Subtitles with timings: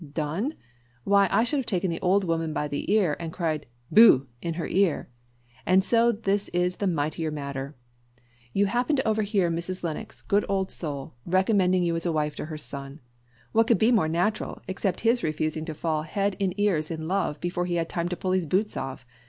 [0.13, 0.55] "Done!
[1.03, 4.25] why, I should have taken the old woman by the shoulder, and cried Boh!
[4.41, 5.09] in her ear.
[5.63, 7.75] And so this is the mighty matter!
[8.51, 9.83] You happen to overhear Mrs.
[9.83, 11.13] Lennox, good old soul!
[11.23, 12.99] recommending you as a wife to her son.
[13.51, 17.39] What could be more natural except his refusing to fall head in ears in love
[17.39, 19.05] before he had time to pull his boots off.